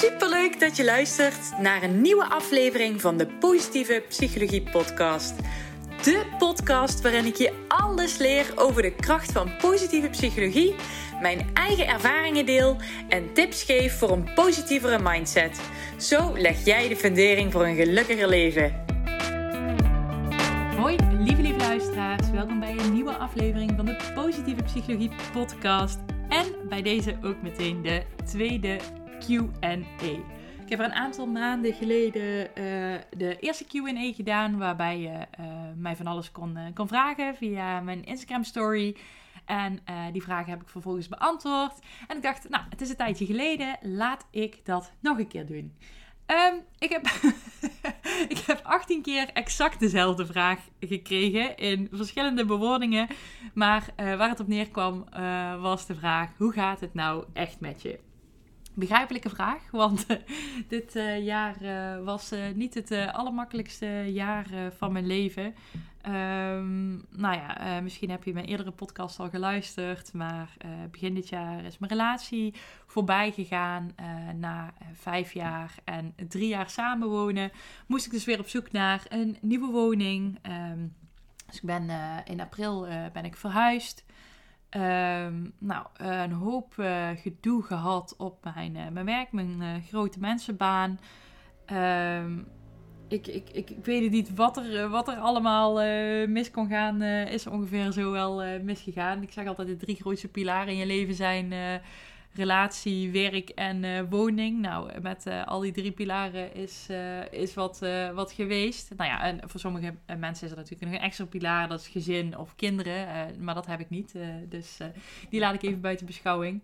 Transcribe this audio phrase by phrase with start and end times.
[0.00, 5.34] Superleuk dat je luistert naar een nieuwe aflevering van de Positieve Psychologie Podcast.
[6.02, 10.74] De podcast waarin ik je alles leer over de kracht van positieve psychologie,
[11.20, 12.76] mijn eigen ervaringen deel
[13.08, 15.60] en tips geef voor een positievere mindset.
[15.98, 18.84] Zo leg jij de fundering voor een gelukkiger leven.
[20.76, 22.30] Hoi, lieve lieve luisteraars.
[22.30, 25.98] Welkom bij een nieuwe aflevering van de Positieve Psychologie Podcast.
[26.28, 28.78] En bij deze ook meteen de tweede
[29.20, 29.70] QA.
[30.70, 35.46] Ik heb er een aantal maanden geleden uh, de eerste QA gedaan, waarbij je uh,
[35.76, 38.96] mij van alles kon, uh, kon vragen via mijn Instagram story.
[39.44, 39.78] En
[40.12, 41.78] die vragen heb ik vervolgens beantwoord.
[42.08, 45.46] En ik dacht, nou, het is een tijdje geleden, laat ik dat nog een keer
[45.46, 45.76] doen.
[46.26, 47.06] Um, ik, heb
[48.34, 53.08] ik heb 18 keer exact dezelfde vraag gekregen in verschillende bewoordingen.
[53.54, 55.04] Maar waar het op neerkwam
[55.60, 58.09] was de vraag: hoe gaat het nou echt met je?
[58.80, 60.16] Begrijpelijke vraag, want uh,
[60.68, 65.54] dit uh, jaar uh, was niet het allermakkelijkste jaar van mijn leven.
[66.06, 70.56] Um, nou ja, misschien heb je mijn eerdere podcast al geluisterd, maar
[70.90, 72.54] begin dit jaar is mijn relatie
[72.86, 73.94] voorbij gegaan.
[74.38, 77.50] na vijf jaar en drie jaar samenwonen
[77.86, 80.38] moest ik dus weer op zoek naar een nieuwe woning.
[80.72, 80.94] Um,
[81.46, 81.90] dus ik ben
[82.24, 84.04] in april ben ik verhuisd.
[84.76, 90.18] Um, nou, een hoop uh, gedoe gehad op mijn, uh, mijn werk, mijn uh, grote
[90.18, 90.98] mensenbaan.
[93.08, 95.74] Ik, ik, ik, ik, weet niet wat er, wat er allemaal
[96.26, 99.22] mis kon gaan, is ongeveer zo wel misgegaan.
[99.22, 101.52] Ik zeg altijd de drie grootste pilaren in je leven zijn
[102.34, 104.60] relatie, werk en uh, woning.
[104.60, 106.86] Nou, met uh, al die drie pilaren is,
[107.30, 107.78] is wat,
[108.14, 108.92] wat geweest.
[108.96, 111.88] Nou ja, en voor sommige mensen is er natuurlijk nog een extra pilaar, dat is
[111.88, 113.34] gezin of kinderen.
[113.44, 114.14] maar dat heb ik niet,
[114.48, 114.78] dus
[115.30, 116.60] die laat ik even buiten beschouwing.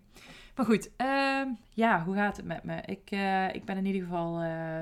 [0.55, 2.81] Maar goed, ehm, ja, hoe gaat het met me?
[2.85, 3.11] Ik,
[3.55, 4.33] ik ben in ieder geval,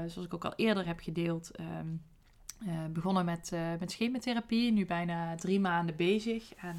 [0.08, 2.02] zoals ik ook al eerder heb gedeeld, um,
[2.94, 4.72] begonnen met, met schematherapie.
[4.72, 6.54] Nu bijna drie maanden bezig.
[6.56, 6.78] En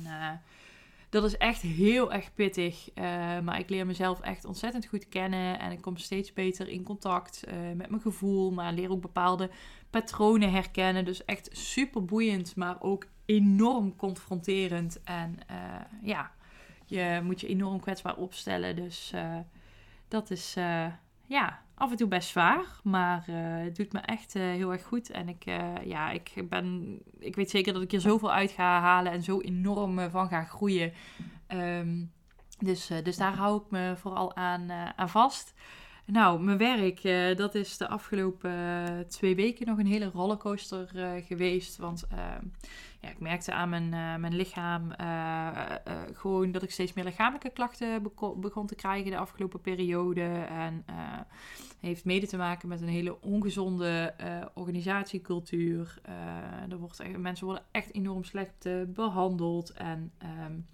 [1.08, 2.88] dat is echt heel erg pittig.
[2.94, 3.04] Uh,
[3.40, 5.58] maar ik leer mezelf echt ontzettend goed kennen.
[5.58, 8.50] En ik kom steeds beter in contact uh, met mijn gevoel.
[8.52, 9.50] Maar leer ook bepaalde
[9.90, 11.04] patronen herkennen.
[11.04, 15.02] Dus echt super boeiend, maar ook enorm confronterend.
[15.04, 15.56] En uh,
[16.02, 16.30] ja,
[16.84, 18.76] je moet je enorm kwetsbaar opstellen.
[18.76, 19.12] Dus
[20.08, 20.54] dat is
[21.26, 24.84] ja, af en toe best zwaar, maar uh, het doet me echt uh, heel erg
[24.84, 25.10] goed.
[25.10, 28.80] En ik, uh, ja, ik, ben, ik weet zeker dat ik er zoveel uit ga
[28.80, 30.92] halen en zo enorm van ga groeien.
[31.48, 32.12] Um,
[32.58, 35.54] dus, dus daar hou ik me vooral aan, aan vast.
[36.06, 37.02] Nou, mijn werk,
[37.36, 38.54] dat is de afgelopen
[39.08, 40.88] twee weken nog een hele rollercoaster
[41.26, 41.76] geweest.
[41.76, 42.44] Want ehm,
[43.00, 43.88] ja, ik merkte aan mijn,
[44.20, 44.90] mijn lichaam
[46.12, 48.02] gewoon dat ik steeds meer lichamelijke klachten
[48.36, 50.22] begon te krijgen de afgelopen periode.
[50.48, 50.84] En
[51.80, 54.14] heeft mede te maken met een hele ongezonde
[54.54, 56.00] organisatiecultuur.
[56.70, 59.72] Er wordt mensen worden echt enorm slecht behandeld.
[59.72, 60.12] En
[60.46, 60.66] um,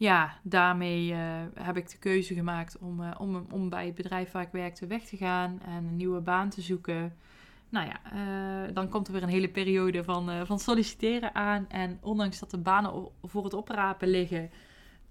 [0.00, 1.12] ja, daarmee
[1.54, 5.04] heb ik de keuze gemaakt om, om, om bij het bedrijf waar ik werkte weg
[5.04, 7.16] te gaan en een nieuwe baan te zoeken.
[7.68, 8.00] Nou ja,
[8.72, 11.68] dan komt er weer een hele periode van, van solliciteren aan.
[11.68, 14.50] En ondanks dat de banen voor het oprapen liggen,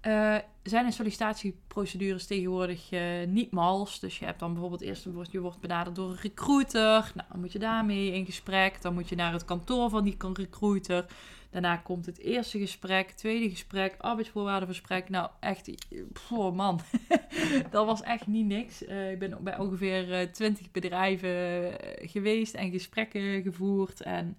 [0.06, 4.00] uh, zijn er sollicitatieprocedures tegenwoordig uh, niet mals.
[4.00, 7.12] Dus je hebt dan bijvoorbeeld eerst je wordt benaderd door een recruiter.
[7.14, 8.82] Nou, dan moet je daarmee in gesprek.
[8.82, 11.06] Dan moet je naar het kantoor van die recruiter.
[11.50, 15.08] Daarna komt het eerste gesprek, tweede gesprek, arbeidsvoorwaardengesprek.
[15.08, 15.70] Nou, echt,
[16.30, 16.80] oh man,
[17.70, 18.82] dat was echt niet niks.
[18.82, 24.02] Uh, ik ben bij ongeveer twintig bedrijven geweest en gesprekken gevoerd.
[24.02, 24.36] En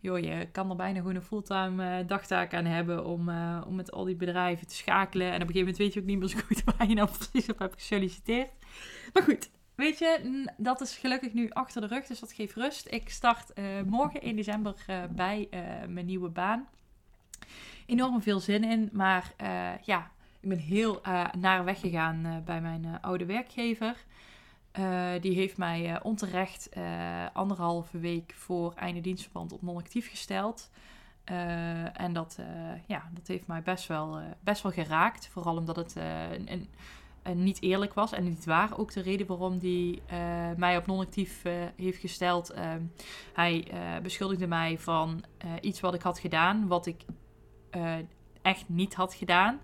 [0.00, 3.30] joh, je kan er bijna gewoon een fulltime dagtaak aan hebben om,
[3.66, 5.15] om met al die bedrijven te schakelen.
[5.24, 7.08] En op een gegeven moment weet je ook niet meer zo goed waar je nou
[7.08, 8.50] precies op hebt gesolliciteerd.
[9.12, 12.86] Maar goed, weet je, dat is gelukkig nu achter de rug, dus dat geeft rust.
[12.90, 14.74] Ik start uh, morgen 1 december
[15.10, 15.48] bij
[15.88, 16.68] mijn nieuwe baan.
[17.86, 19.34] Enorm veel zin in, maar
[19.84, 20.10] ja,
[20.40, 21.00] ik ben heel
[21.38, 23.96] naar weg gegaan bij mijn oude werkgever.
[25.20, 26.68] Die heeft mij onterecht
[27.32, 30.70] anderhalve week voor einde dienstverband op non-actief gesteld.
[31.92, 32.38] En dat,
[32.86, 35.28] ja, dat heeft mij best wel, best wel geraakt.
[35.28, 36.68] Vooral omdat het een,
[37.22, 38.78] een, niet eerlijk was en niet waar.
[38.78, 40.02] Ook de reden waarom die
[40.56, 41.42] mij op non-actief
[41.76, 42.50] heeft gesteld.
[42.50, 42.82] Ehm,
[43.32, 43.68] hij
[44.02, 45.24] beschuldigde mij van
[45.60, 47.04] iets wat ik had gedaan, wat ik
[48.46, 49.60] echt niet had gedaan.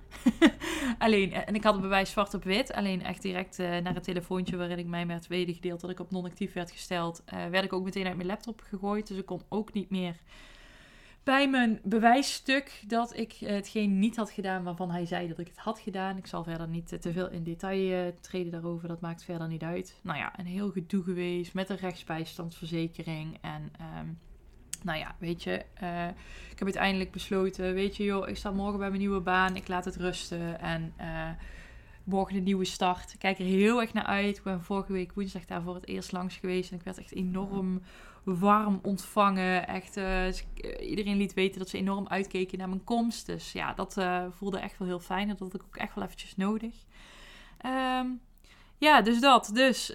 [0.98, 2.72] alleen, eh, en ik had het bewijs zwart op wit.
[2.72, 6.10] Alleen echt direct uh, naar het telefoontje waarin ik mij werd gedeeld dat ik op
[6.10, 9.06] non-actief werd gesteld, werd ik ook meteen uit mijn laptop gegooid.
[9.06, 10.16] Dus ik kon ook niet meer
[11.24, 15.58] bij mijn bewijsstuk dat ik hetgeen niet had gedaan waarvan hij zei dat ik het
[15.58, 16.16] had gedaan.
[16.16, 19.98] Ik zal verder niet te veel in detail treden daarover, dat maakt verder niet uit.
[20.02, 23.72] Nou ja, een heel gedoe geweest met een rechtsbijstandsverzekering en...
[23.78, 24.06] Ehm,
[24.82, 25.52] nou ja, weet je,
[26.50, 29.68] ik heb uiteindelijk besloten, weet je joh, ik sta morgen bij mijn nieuwe baan, ik
[29.68, 30.94] laat het rusten en
[32.04, 33.12] morgen een nieuwe start.
[33.12, 34.36] Ik kijk er heel erg naar uit.
[34.36, 37.14] Ik ben vorige week woensdag daar voor het eerst langs geweest en ik werd echt
[37.14, 37.82] enorm
[38.22, 39.66] warm ontvangen.
[39.66, 40.26] Echt, uh,
[40.80, 43.26] iedereen liet weten dat ze enorm uitkeken naar mijn komst.
[43.26, 43.96] Dus ja, dat
[44.30, 46.74] voelde echt wel heel fijn en dat had ik ook echt wel eventjes nodig.
[48.00, 48.20] Um,
[48.78, 49.50] ja, dus dat.
[49.54, 49.94] Dus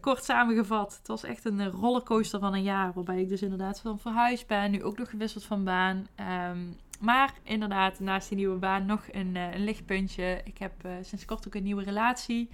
[0.00, 2.92] kort samengevat, het was echt een rollercoaster van een jaar.
[2.92, 4.70] Waarbij ik dus inderdaad van verhuisd ben.
[4.70, 6.06] Nu ook nog gewisseld van baan.
[6.50, 10.40] Um, maar inderdaad, naast die nieuwe baan nog een, uh, een lichtpuntje.
[10.44, 12.48] Ik heb sinds kort ook een nieuwe relatie.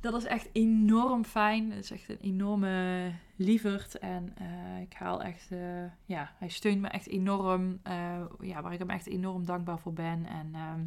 [0.00, 1.70] Dat is echt enorm fijn.
[1.70, 3.98] Het is echt een enorme lieverd.
[3.98, 4.34] En
[4.82, 5.48] ik haal echt,
[6.04, 7.80] ja, hij steunt me echt enorm.
[8.40, 10.26] ja, waar ik hem echt enorm dankbaar voor ben.
[10.26, 10.80] En ehm,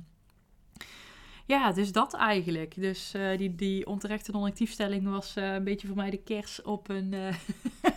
[1.52, 2.76] ja, dus dat eigenlijk.
[2.76, 6.90] Dus uh, die, die onterechte non-actiefstelling was uh, een beetje voor mij de kers op
[6.90, 7.36] een uh,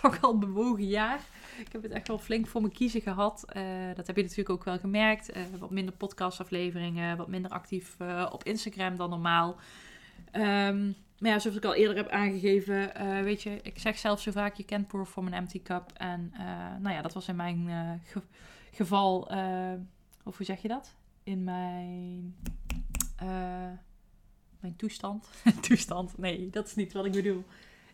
[0.00, 1.20] toch al bewogen jaar.
[1.58, 3.44] Ik heb het echt wel flink voor me kiezen gehad.
[3.94, 5.32] dat heb je natuurlijk ook wel gemerkt.
[5.58, 7.96] wat minder podcastafleveringen, wat minder actief
[8.30, 9.56] op Instagram dan normaal.
[10.32, 12.92] Um, maar ja, zoals ik al eerder heb aangegeven,
[13.24, 15.92] weet je, ik zeg zelf zo vaak, je kent pour from an empty cup.
[15.92, 16.32] En
[16.80, 17.70] nou ja, dat was in mijn
[18.72, 19.20] geval,
[20.24, 20.94] of hoe zeg je dat?
[21.22, 22.34] In mijn
[24.60, 25.28] mijn toestand.
[25.68, 27.44] toestand, nee, dat is niet wat ik bedoel.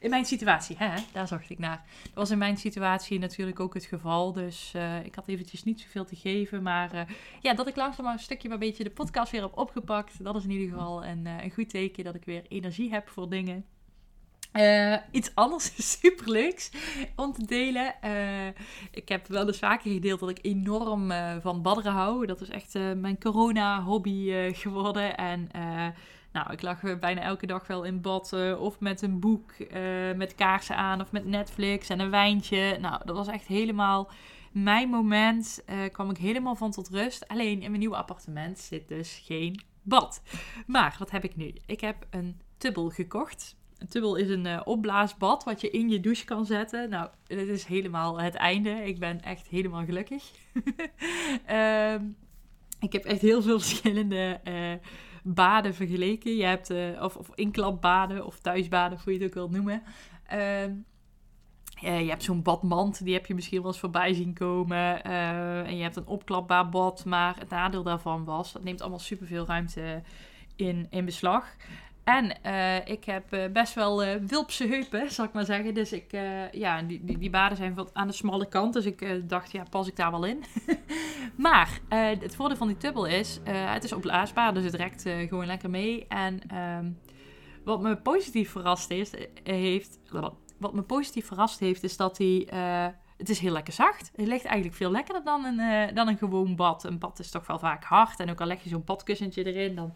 [0.04, 1.84] In mijn situatie, hè, daar zocht ik naar.
[2.02, 4.32] Dat was in mijn situatie natuurlijk ook het geval.
[4.32, 6.62] Dus uh, ik had eventjes niet zoveel te geven.
[6.62, 7.00] Maar uh,
[7.40, 10.24] ja, dat ik langzaam een stukje maar een beetje de podcast weer heb opgepakt.
[10.24, 13.28] Dat is in ieder geval een, een goed teken dat ik weer energie heb voor
[13.28, 13.64] dingen.
[15.10, 16.70] Iets anders superleuks
[17.16, 17.94] om te delen.
[18.90, 22.26] Ik heb wel eens vaker gedeeld dat ik enorm van badderen hou.
[22.26, 25.16] Dat is echt mijn corona-hobby geworden.
[25.16, 25.48] En
[26.34, 28.32] nou, ik lag bijna elke dag wel in bad.
[28.58, 29.52] of met een boek,
[30.16, 32.78] met kaarsen aan, of met Netflix en een wijntje.
[32.80, 34.10] Nou, dat was echt helemaal
[34.52, 35.64] mijn moment.
[35.92, 37.28] kwam ik helemaal van tot rust.
[37.28, 40.22] Alleen in mijn nieuwe appartement zit dus geen bad.
[40.66, 41.54] Maar wat heb ik nu?
[41.66, 43.56] Ik heb een tubbel gekocht.
[43.78, 46.90] Een tubbel is een uh, opblaasbad wat je in je douche kan zetten.
[46.90, 48.70] Nou, dit is helemaal het einde.
[48.70, 50.30] Ik ben echt helemaal gelukkig.
[51.50, 52.16] um,
[52.86, 54.72] ik heb echt heel veel verschillende uh,
[55.24, 56.36] baden vergeleken.
[56.36, 59.82] Je hebt, uh, of, of inklapbaden of thuisbaden, hoe je het ook wilt noemen.
[60.32, 60.66] Uh,
[61.80, 65.04] je hebt zo'n badmand, die heb je misschien wel eens voorbij zien komen.
[65.04, 69.46] en je hebt een opklapbaar bad, maar het nadeel daarvan was, dat neemt allemaal superveel
[69.46, 70.02] ruimte
[70.56, 71.56] in, in beslag.
[72.04, 75.74] En uh, ik heb uh, best wel uh, wilpse heupen, zal ik maar zeggen.
[75.74, 76.12] Dus ik,
[76.52, 78.72] ja, die, die, die, baden zijn wat aan de smalle kant.
[78.72, 80.44] Dus ik dacht, ja, pas ik daar wel in.
[81.36, 84.54] maar het voordeel van die tubbel is, het is opblaasbaar.
[84.54, 86.06] Dus het rekt gewoon lekker mee.
[86.08, 86.98] En um,
[87.64, 88.88] wat me positief verrast
[89.42, 89.98] heeft...
[90.58, 92.48] Wat me positief verrast heeft, is dat hij...
[93.16, 94.10] het is heel lekker zacht.
[94.14, 96.84] Het ligt eigenlijk veel lekkerder dan een, dan een gewoon bad.
[96.84, 98.20] Een bad is toch wel vaak hard.
[98.20, 99.94] En ook al leg je zo'n badkussentje erin, dan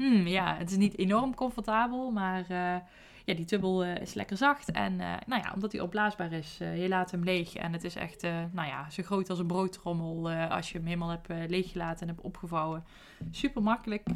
[0.00, 2.76] hmm, ja, het is niet enorm comfortabel, maar uh,
[3.24, 4.70] ja, die tubbel uh, is lekker zacht.
[4.70, 7.54] En uh, nou ja, omdat hij opblaasbaar is, je laat hem leeg.
[7.54, 11.08] En het is echt, nou ja, zo groot als een broodtrommel als je hem helemaal
[11.08, 12.84] hebt leeggelaten en hebt opgevouwen.
[13.30, 14.08] Super makkelijk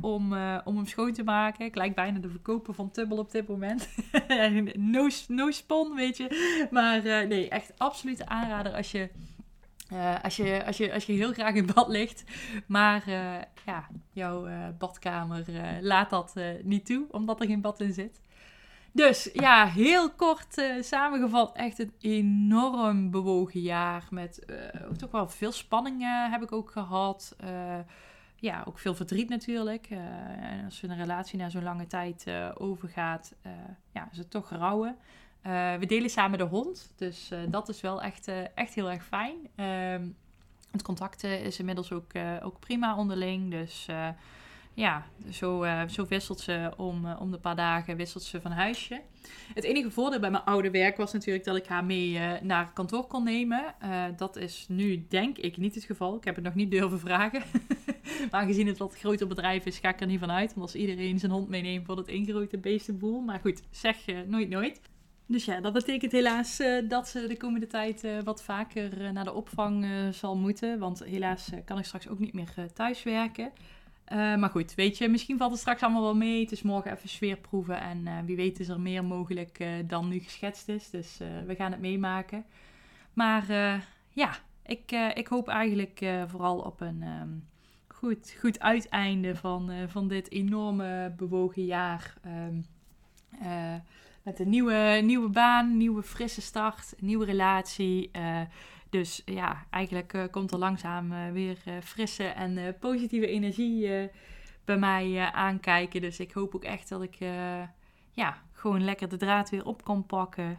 [0.00, 1.64] om, om hem schoon te maken.
[1.64, 3.88] Ik lijk bijna de verkoper van tubbel op dit moment.
[4.78, 6.68] no, no spon, weet je.
[6.70, 9.10] Maar nee, echt absoluut aanrader als je
[9.92, 12.24] uh, als, je, als, je, als je heel graag in bad ligt,
[12.66, 13.36] maar uh,
[13.66, 15.44] ja, jouw uh, badkamer
[15.80, 18.20] laat dat niet toe, omdat er geen bad in zit.
[18.92, 24.06] Dus ja, heel kort samengevat, echt een enorm bewogen jaar.
[24.10, 24.46] Met
[24.96, 27.36] toch wel veel spanning heb ik ook gehad.
[28.36, 29.86] ja, ook veel verdriet natuurlijk.
[30.40, 33.34] en als een relatie na zo'n lange tijd overgaat,
[33.92, 34.96] ja, is het toch rouwen.
[35.46, 38.90] Uh, we delen samen de hond, dus uh, dat is wel echt, uh, echt heel
[38.90, 39.36] erg fijn.
[39.54, 40.06] Ehm,
[40.70, 43.86] het contact is inmiddels ook, ook prima onderling, dus
[44.74, 49.00] ja, zo, zo wisselt ze om, om de paar dagen wisselt ze van huisje.
[49.54, 53.06] Het enige voordeel bij mijn oude werk was natuurlijk dat ik haar mee naar kantoor
[53.06, 53.74] kon nemen.
[54.16, 56.16] dat is nu denk ik niet het geval.
[56.16, 57.42] Ik heb het nog niet durven vragen.
[58.30, 60.54] maar aangezien het wat groter bedrijf is, ga ik er niet van uit.
[60.54, 63.20] Want als iedereen zijn hond meeneemt, wordt het één grote beestenboel.
[63.20, 63.96] Maar goed, zeg
[64.26, 64.80] nooit nooit.
[65.26, 69.24] Dus ja, dat betekent helaas uh, dat ze de komende tijd uh, wat vaker naar
[69.24, 70.78] de opvang zal moeten.
[70.78, 73.52] Want helaas kan ik straks ook niet meer thuiswerken.
[74.10, 76.40] maar goed, weet je, misschien valt het straks allemaal wel mee.
[76.40, 80.68] Het is morgen even sfeerproeven en wie weet is er meer mogelijk dan nu geschetst
[80.68, 80.90] is.
[80.90, 82.44] Dus we gaan het meemaken.
[83.12, 83.44] Maar
[84.10, 87.28] ja, ik, ik hoop eigenlijk vooral op een ehm,
[87.86, 92.14] goed, goed uiteinde van, van dit enorme bewogen jaar.
[92.22, 92.58] Ehm,
[94.24, 98.10] met een nieuwe, nieuwe baan, nieuwe frisse start, nieuwe relatie.
[98.90, 104.10] dus ja, eigenlijk komt er langzaam weer frisse en positieve energie
[104.64, 106.00] bij mij aankijken.
[106.00, 107.16] Dus ik hoop ook echt dat ik
[108.12, 110.58] ja, gewoon lekker de draad weer op kan pakken.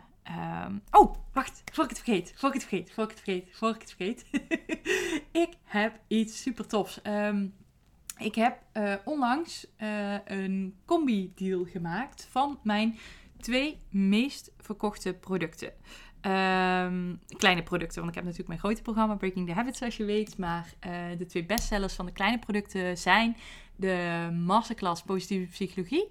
[0.66, 3.48] Um, oh, wacht, voor ik het vergeet, voor ik het vergeet, voor ik het vergeet,
[3.52, 4.26] voor ik het vergeet.
[5.46, 7.00] ik heb iets super tofs.
[7.04, 7.54] Um,
[8.18, 8.58] ik heb
[9.04, 9.68] onlangs
[10.26, 12.98] een combi-deal gemaakt van mijn
[13.46, 15.68] twee meest verkochte producten.
[15.68, 20.06] Um, kleine producten, want ik heb natuurlijk mijn grote programma Breaking the Habits, zoals je
[20.06, 20.38] weet.
[20.38, 23.38] Maar uh, de twee bestsellers van de kleine producten zijn
[23.76, 26.08] de Masterclass Positieve Psychologie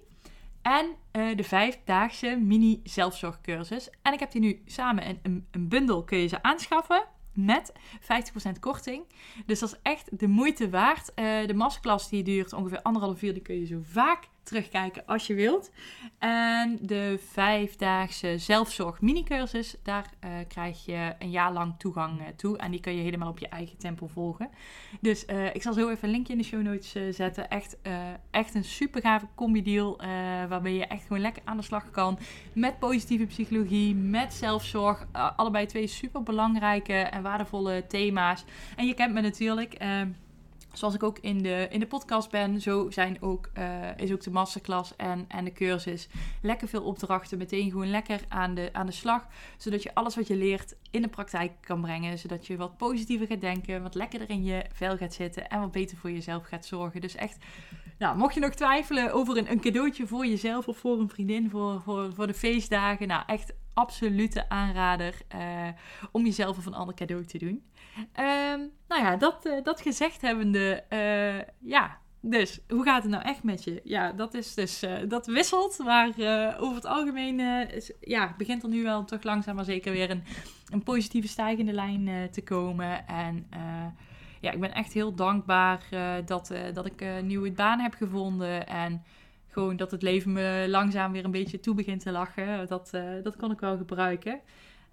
[0.61, 3.89] en uh, de vijfdaagse mini zelfzorgcursus.
[4.01, 7.73] En ik heb die nu samen in een, een bundel kun je ze aanschaffen met
[8.01, 9.03] 50% korting.
[9.45, 11.11] Dus dat is echt de moeite waard.
[11.15, 13.33] Uh, de masterclass die duurt ongeveer anderhalf uur.
[13.33, 15.71] Die kun je zo vaak terugkijken als je wilt.
[16.19, 22.57] En de vijfdaagse zelfzorg minicursus, daar uh, krijg je een jaar lang toegang uh, toe.
[22.57, 24.49] En die kun je helemaal op je eigen tempo volgen.
[25.01, 27.49] Dus uh, ik zal zo even een linkje in de show notes zetten.
[27.49, 27.77] Echt,
[28.31, 29.97] echt een super gave combi deal.
[30.49, 32.19] waarbij je echt gewoon lekker aan de slag kan.
[32.53, 35.07] Met positieve psychologie, met zelfzorg.
[35.11, 38.45] allebei twee super belangrijke en waardevolle thema's.
[38.75, 39.77] En je kent me natuurlijk
[40.77, 44.21] zoals ik ook in de, in de podcast ben, zo zijn ook, uh, is ook
[44.21, 46.07] de masterclass en, en de cursus.
[46.41, 49.27] Lekker veel opdrachten, meteen gewoon lekker aan de, aan de slag.
[49.57, 52.17] Zodat je alles wat je leert in de praktijk kan brengen.
[52.17, 55.71] Zodat je wat positiever gaat denken, wat lekkerder in je vel gaat zitten en wat
[55.71, 57.01] beter voor jezelf gaat zorgen.
[57.01, 57.37] Dus echt,
[57.97, 61.49] nou, mocht je nog twijfelen over een, een cadeautje voor jezelf of voor een vriendin,
[61.49, 63.07] voor, voor, voor de feestdagen.
[63.07, 65.67] Nou, echt absolute aanrader uh,
[66.11, 67.63] om jezelf of een ander cadeau te doen.
[67.97, 73.23] Um, nou ja, dat, uh, dat gezegd hebbende, uh, ja, dus hoe gaat het nou
[73.23, 73.81] echt met je?
[73.83, 76.07] Ja, dat is dus, uh, dat wisselt, maar
[76.59, 80.23] over het algemeen is, ja, begint er nu wel toch langzaam maar zeker weer een,
[80.69, 83.07] een positieve stijgende lijn te komen.
[83.07, 83.47] En
[84.41, 85.87] ja, ik ben echt heel dankbaar
[86.25, 89.03] dat, dat ik een nieuwe baan heb gevonden en
[89.47, 92.67] gewoon dat het leven me langzaam weer een beetje toe begint te lachen.
[92.67, 92.91] Dat,
[93.23, 94.39] dat kon ik wel gebruiken.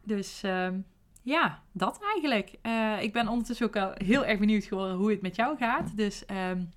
[0.04, 0.78] Dus ehm,
[1.22, 2.54] ja, dat eigenlijk.
[2.62, 5.96] Uh, ik ben ondertussen ook al heel erg benieuwd geworden hoe het met jou gaat.
[5.96, 6.70] Dus um,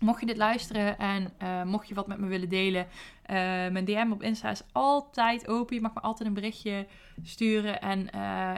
[0.00, 3.36] mocht je dit luisteren en uh, mocht je wat met me willen delen, uh,
[3.68, 5.76] mijn DM op Insta is altijd open.
[5.76, 6.86] Je mag me altijd een berichtje
[7.22, 7.80] sturen.
[7.80, 8.08] En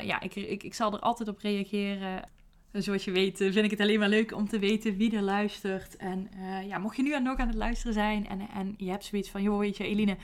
[0.07, 2.23] ja, ik, ik, ik zal er altijd op reageren.
[2.73, 5.97] Zoals je weet vind ik het alleen maar leuk om te weten wie er luistert.
[5.97, 6.29] En
[6.67, 9.43] ja, mocht je nu nog aan het luisteren zijn en, en je hebt zoiets van...
[9.43, 10.17] joh, weet je, Eline,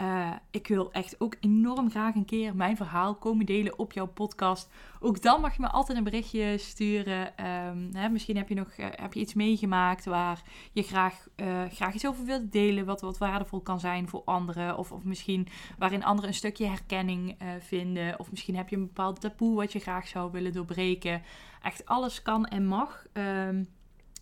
[0.00, 4.06] uh, ik wil echt ook enorm graag een keer mijn verhaal komen delen op jouw
[4.06, 4.70] podcast.
[5.00, 7.46] Ook dan mag je me altijd een berichtje sturen.
[7.66, 10.42] Um, hè, misschien heb je nog uh, heb je iets meegemaakt waar
[10.72, 12.84] je graag, uh, graag iets over wilt delen.
[12.84, 14.78] Wat, wat waardevol kan zijn voor anderen.
[14.78, 18.18] Of, of misschien waarin anderen een stukje herkenning vinden.
[18.18, 21.22] Of misschien heb je een bepaald taboe wat je graag zou willen doorbreken.
[21.62, 23.04] Echt alles kan en mag.
[23.12, 23.68] Um,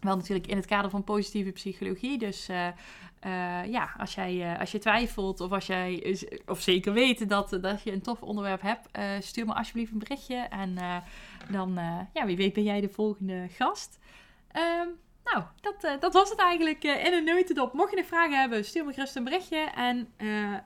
[0.00, 2.18] wel natuurlijk in het kader van positieve psychologie.
[2.18, 2.49] Dus
[3.26, 7.58] uh, ja, als, jij, uh, als je twijfelt of als jij of zeker weet dat,
[7.60, 8.88] dat je een tof onderwerp hebt,
[9.25, 10.37] stuur me alsjeblieft een berichtje.
[10.37, 10.76] En
[11.50, 11.78] dan,
[12.12, 13.98] ja, wie weet ben jij de volgende gast.
[14.52, 14.88] Um,
[15.25, 17.72] nou, dat, dat was het eigenlijk in een notendop.
[17.72, 19.58] Mocht je nog vragen hebben, stuur me gerust een berichtje.
[19.58, 20.08] En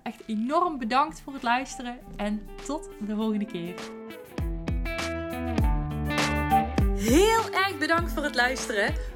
[0.02, 1.98] echt enorm bedankt voor het luisteren.
[2.16, 3.74] En tot de volgende keer.
[6.96, 9.11] Heel erg bedankt voor het luisteren.